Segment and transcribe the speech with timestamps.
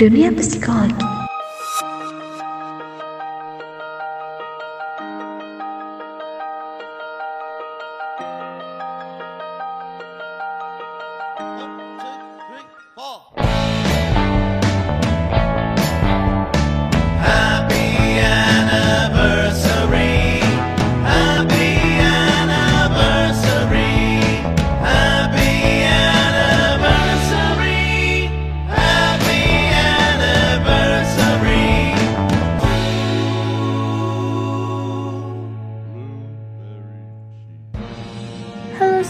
[0.00, 1.13] Dunia Psikologi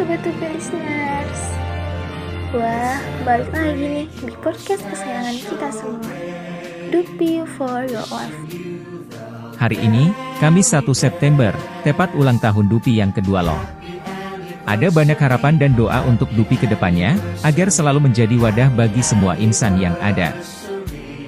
[0.00, 1.40] Sobat Tupi Listeners
[2.56, 6.12] Wah, balik lagi nih di podcast kesayangan kita semua
[6.88, 8.32] Dupi for your life
[9.60, 10.08] Hari ini,
[10.40, 11.52] Kamis 1 September,
[11.84, 13.60] tepat ulang tahun Dupi yang kedua loh.
[14.64, 19.36] Ada banyak harapan dan doa untuk Dupi ke depannya, agar selalu menjadi wadah bagi semua
[19.36, 20.32] insan yang ada.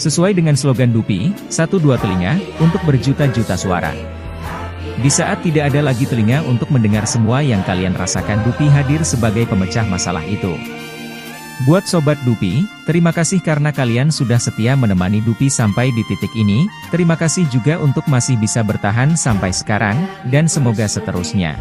[0.00, 4.23] Sesuai dengan slogan Dupi, satu dua telinga, untuk berjuta-juta suara.
[4.94, 9.42] Di saat tidak ada lagi telinga untuk mendengar semua yang kalian rasakan Dupi hadir sebagai
[9.50, 10.54] pemecah masalah itu.
[11.66, 16.66] Buat Sobat Dupi, terima kasih karena kalian sudah setia menemani Dupi sampai di titik ini,
[16.94, 19.98] terima kasih juga untuk masih bisa bertahan sampai sekarang,
[20.30, 21.58] dan semoga seterusnya.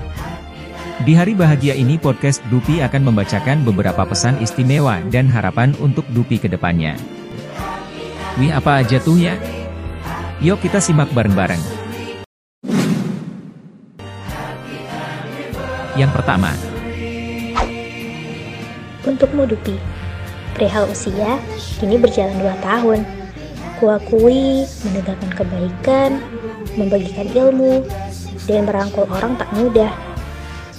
[1.02, 6.38] Di hari bahagia ini podcast Dupi akan membacakan beberapa pesan istimewa dan harapan untuk Dupi
[6.38, 6.94] ke depannya.
[8.38, 9.38] Wih apa aja tuh ya?
[10.42, 11.73] Yuk kita simak bareng-bareng.
[15.94, 16.50] Yang pertama,
[19.04, 19.78] Untukmu Dupi
[20.54, 21.42] Perihal usia,
[21.82, 23.00] kini berjalan 2 tahun.
[23.82, 26.22] Kuakui, menegakkan kebaikan,
[26.78, 27.82] membagikan ilmu,
[28.46, 29.90] dan merangkul orang tak mudah.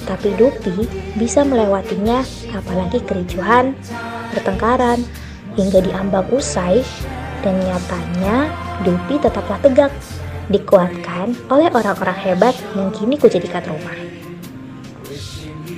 [0.07, 0.87] Tapi Dupi
[1.19, 2.23] bisa melewatinya
[2.55, 3.75] apalagi kericuhan,
[4.31, 5.03] pertengkaran,
[5.59, 6.87] hingga diambang usai.
[7.43, 8.49] Dan nyatanya
[8.87, 9.91] Dupi tetaplah tegak
[10.49, 14.04] dikuatkan oleh orang-orang hebat yang kini kujadikan rumah.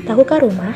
[0.06, 0.74] Tahukah rumah?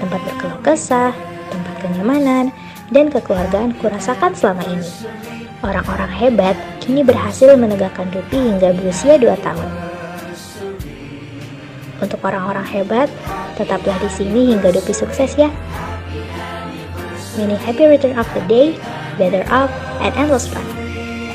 [0.00, 1.12] Tempat berkeluh kesah,
[1.48, 2.52] tempat kenyamanan,
[2.90, 4.90] dan kekeluargaan kurasakan selama ini.
[5.60, 9.70] Orang-orang hebat kini berhasil menegakkan Dupi hingga berusia 2 tahun.
[12.00, 13.12] Untuk orang-orang hebat,
[13.60, 15.52] tetaplah di sini hingga Dupi sukses ya.
[17.36, 18.72] Many happy return of the day,
[19.20, 19.68] better up,
[20.00, 20.64] and endless fun.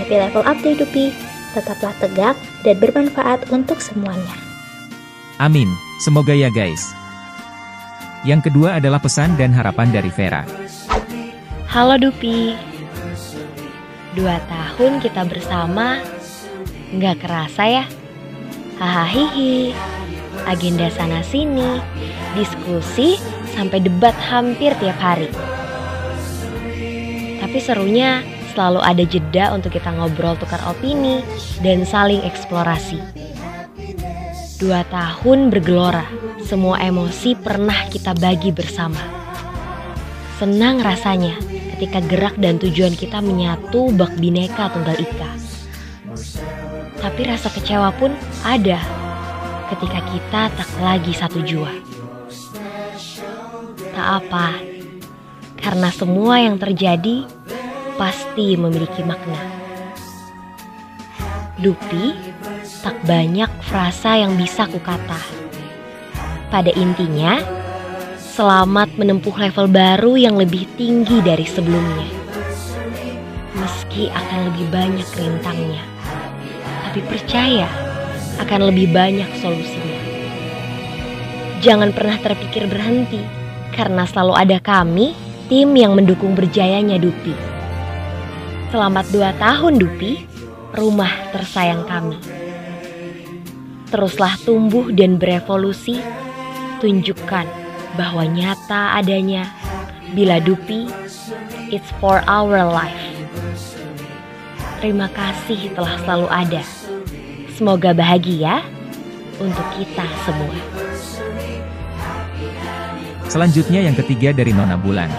[0.02, 1.14] Happy level up day Dupi,
[1.54, 4.34] tetaplah tegak dan bermanfaat untuk semuanya.
[5.38, 5.68] amin,
[6.00, 6.92] semoga ya guys.
[8.26, 10.42] Yang kedua adalah pesan dan harapan dari Vera.
[11.70, 12.58] Halo Dupi.
[14.16, 16.00] Dua tahun kita bersama
[16.96, 17.86] Nggak kerasa ya.
[18.80, 19.28] Hahaha
[20.48, 21.84] Agenda sana sini
[22.34, 23.20] Diskusi
[23.54, 25.28] Sampai debat hampir tiap hari.
[27.44, 28.24] Tapi serunya
[28.56, 31.20] Selalu ada jeda untuk kita ngobrol tukar opini
[31.60, 33.25] Dan saling eksplorasi
[34.56, 36.08] Dua tahun bergelora
[36.44, 39.00] Semua emosi pernah kita bagi bersama
[40.36, 45.32] Senang rasanya ketika gerak dan tujuan kita menyatu bak bineka tunggal ika.
[47.04, 48.16] Tapi rasa kecewa pun
[48.48, 48.80] ada
[49.76, 51.68] ketika kita tak lagi satu jua.
[53.92, 54.56] Tak apa,
[55.60, 57.28] karena semua yang terjadi
[58.00, 59.40] pasti memiliki makna.
[61.60, 62.25] Dupi,
[62.86, 65.18] tak banyak frasa yang bisa kukata.
[66.54, 67.42] Pada intinya,
[68.36, 72.04] Selamat menempuh level baru yang lebih tinggi dari sebelumnya.
[73.56, 75.80] Meski akan lebih banyak rintangnya,
[76.84, 77.64] tapi percaya
[78.44, 80.00] akan lebih banyak solusinya.
[81.64, 83.24] Jangan pernah terpikir berhenti,
[83.72, 85.16] karena selalu ada kami,
[85.48, 87.32] tim yang mendukung berjayanya Dupi.
[88.68, 90.28] Selamat dua tahun Dupi,
[90.76, 92.45] rumah tersayang kami.
[93.90, 96.02] Teruslah tumbuh dan berevolusi,
[96.82, 97.48] tunjukkan
[97.96, 99.48] bahwa nyata adanya
[100.12, 100.90] bila Dupi
[101.72, 103.06] it's for our life.
[104.84, 106.64] Terima kasih telah selalu ada.
[107.56, 108.62] Semoga bahagia
[109.40, 110.58] untuk kita semua.
[113.26, 115.10] Selanjutnya yang ketiga dari Nona Bulan.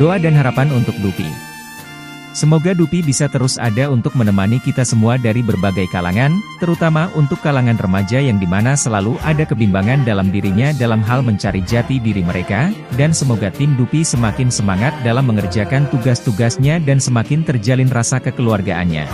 [0.00, 1.49] Doa dan harapan untuk Dupi.
[2.30, 7.74] Semoga Dupi bisa terus ada untuk menemani kita semua dari berbagai kalangan, terutama untuk kalangan
[7.74, 12.70] remaja yang di mana selalu ada kebimbangan dalam dirinya dalam hal mencari jati diri mereka,
[12.94, 19.10] dan semoga tim Dupi semakin semangat dalam mengerjakan tugas-tugasnya dan semakin terjalin rasa kekeluargaannya.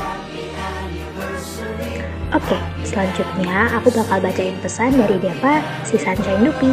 [2.37, 6.69] Oke, selanjutnya aku bakal bacain pesan dari Deva si Sunshine Dupi.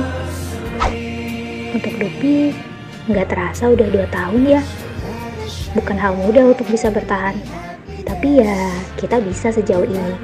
[1.71, 2.51] Untuk Dupi,
[3.07, 4.63] nggak terasa udah 2 tahun ya
[5.73, 7.37] bukan hal mudah untuk bisa bertahan.
[8.03, 8.57] Tapi ya,
[8.97, 10.15] kita bisa sejauh ini.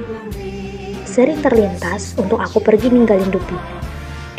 [1.06, 3.58] Sering terlintas untuk aku pergi ninggalin Dupi.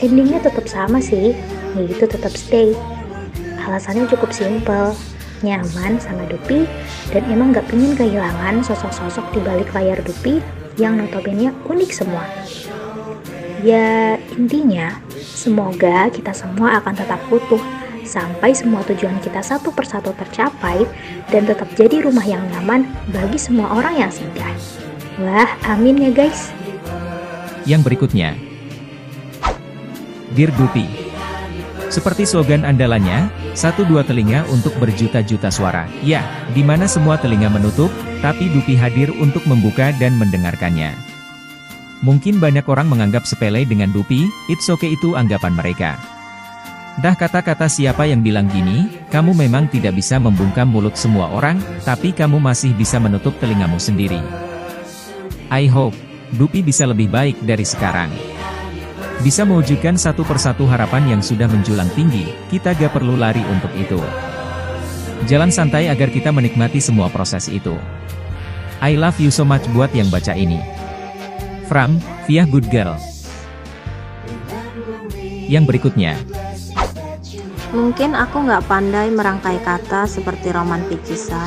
[0.00, 1.36] Endingnya tetap sama sih,
[1.76, 2.72] yaitu tetap stay.
[3.60, 4.96] Alasannya cukup simpel,
[5.44, 6.64] nyaman sama Dupi,
[7.12, 10.40] dan emang gak pingin kehilangan sosok-sosok di balik layar Dupi
[10.80, 12.24] yang notabene unik semua.
[13.60, 17.60] Ya, intinya, semoga kita semua akan tetap utuh
[18.10, 20.82] sampai semua tujuan kita satu persatu tercapai
[21.30, 24.50] dan tetap jadi rumah yang nyaman bagi semua orang yang singgah.
[25.22, 26.50] Wah, amin ya guys.
[27.62, 28.34] Yang berikutnya,
[30.34, 30.86] Dear Dupi.
[31.90, 35.90] Seperti slogan andalannya, satu dua telinga untuk berjuta-juta suara.
[36.06, 36.22] Ya,
[36.54, 37.90] di mana semua telinga menutup,
[38.22, 40.94] tapi Dupi hadir untuk membuka dan mendengarkannya.
[42.00, 46.19] Mungkin banyak orang menganggap sepele dengan Dupi, it's okay itu anggapan mereka.
[46.98, 52.10] Dah kata-kata siapa yang bilang gini, kamu memang tidak bisa membungkam mulut semua orang, tapi
[52.10, 54.18] kamu masih bisa menutup telingamu sendiri.
[55.54, 55.94] I hope,
[56.30, 58.10] Dupi bisa lebih baik dari sekarang.
[59.18, 63.98] Bisa mewujudkan satu persatu harapan yang sudah menjulang tinggi, kita gak perlu lari untuk itu.
[65.26, 67.74] Jalan santai agar kita menikmati semua proses itu.
[68.80, 70.62] I love you so much buat yang baca ini.
[71.66, 72.96] From, via Good Girl.
[75.50, 76.14] Yang berikutnya,
[77.70, 81.46] Mungkin aku nggak pandai merangkai kata seperti roman picisan.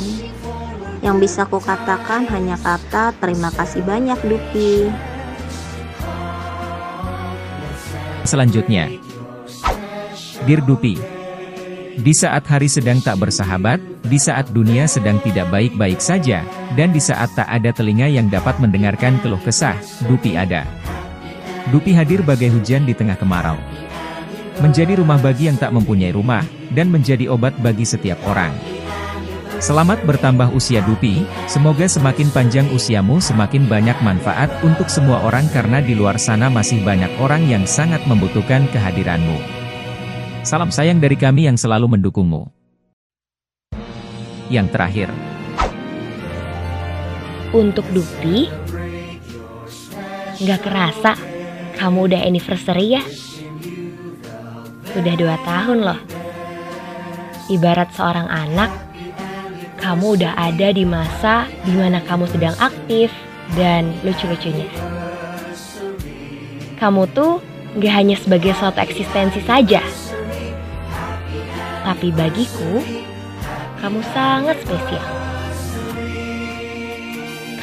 [1.04, 4.88] Yang bisa ku katakan hanya kata terima kasih banyak Dupi.
[8.24, 8.88] Selanjutnya,
[10.48, 10.96] Dear Dupi,
[12.00, 16.48] di saat hari sedang tak bersahabat, di saat dunia sedang tidak baik-baik saja,
[16.80, 19.76] dan di saat tak ada telinga yang dapat mendengarkan keluh kesah,
[20.08, 20.64] Dupi ada.
[21.68, 23.60] Dupi hadir bagai hujan di tengah kemarau.
[24.62, 28.54] Menjadi rumah bagi yang tak mempunyai rumah, dan menjadi obat bagi setiap orang.
[29.58, 35.80] Selamat bertambah usia Dupi, semoga semakin panjang usiamu semakin banyak manfaat untuk semua orang karena
[35.80, 39.40] di luar sana masih banyak orang yang sangat membutuhkan kehadiranmu.
[40.44, 42.52] Salam sayang dari kami yang selalu mendukungmu.
[44.52, 45.10] Yang terakhir,
[47.56, 48.52] Untuk Dupi,
[50.44, 51.16] nggak kerasa
[51.80, 53.04] kamu udah anniversary ya?
[54.94, 56.00] Udah dua tahun loh.
[57.50, 58.72] Ibarat seorang anak,
[59.82, 63.10] kamu udah ada di masa di mana kamu sedang aktif
[63.58, 64.70] dan lucu-lucunya.
[66.80, 67.44] Kamu tuh
[67.76, 69.82] nggak hanya sebagai suatu eksistensi saja,
[71.84, 72.80] tapi bagiku,
[73.84, 75.06] kamu sangat spesial.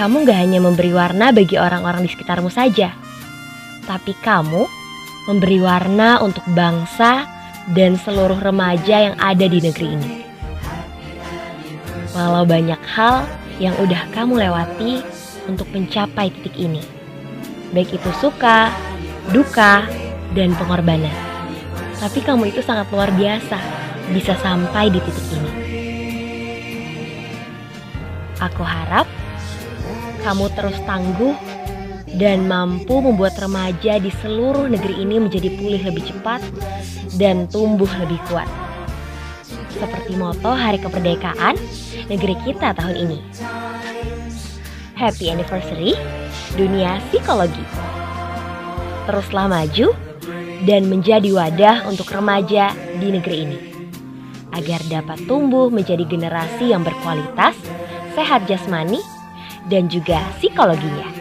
[0.01, 2.97] Kamu gak hanya memberi warna bagi orang-orang di sekitarmu saja,
[3.85, 4.65] tapi kamu
[5.29, 7.29] memberi warna untuk bangsa
[7.73, 10.11] dan seluruh remaja yang ada di negeri ini.
[12.17, 13.29] Walau banyak hal
[13.61, 15.05] yang udah kamu lewati
[15.47, 16.81] untuk mencapai titik ini,
[17.75, 18.73] baik itu suka,
[19.31, 19.85] duka,
[20.33, 21.15] dan pengorbanan.
[22.01, 23.59] Tapi kamu itu sangat luar biasa
[24.11, 25.53] bisa sampai di titik ini.
[28.41, 29.05] Aku harap
[30.25, 31.37] kamu terus tangguh
[32.19, 36.43] dan mampu membuat remaja di seluruh negeri ini menjadi pulih lebih cepat
[37.21, 38.49] dan tumbuh lebih kuat.
[39.71, 41.55] Seperti moto Hari Kemerdekaan
[42.11, 43.19] negeri kita tahun ini.
[44.99, 45.95] Happy anniversary
[46.59, 47.63] dunia psikologi.
[49.07, 49.95] Teruslah maju
[50.67, 53.59] dan menjadi wadah untuk remaja di negeri ini
[54.51, 57.55] agar dapat tumbuh menjadi generasi yang berkualitas,
[58.19, 58.99] sehat jasmani,
[59.71, 61.20] dan juga psikologinya.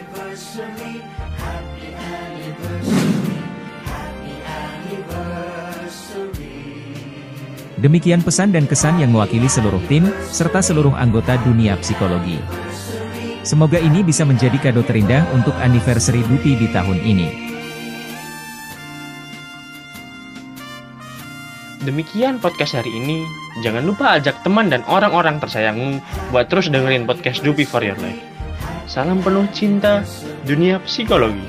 [7.80, 12.38] Demikian pesan dan kesan yang mewakili seluruh tim, serta seluruh anggota dunia psikologi.
[13.40, 17.28] Semoga ini bisa menjadi kado terindah untuk anniversary Dupi di tahun ini.
[21.80, 23.24] Demikian podcast hari ini.
[23.64, 28.20] Jangan lupa ajak teman dan orang-orang tersayangmu buat terus dengerin podcast Dupi for Your Life.
[28.84, 30.04] Salam penuh cinta,
[30.44, 31.40] dunia psikologi.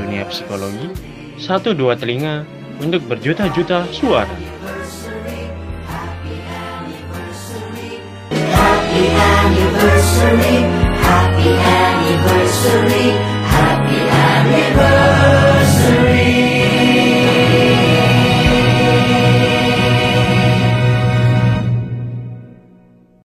[0.00, 0.88] Dunia psikologi,
[1.36, 2.48] satu dua telinga
[2.80, 4.49] untuk berjuta-juta suara.
[10.20, 10.60] anniversary,
[11.00, 12.99] happy anniversary.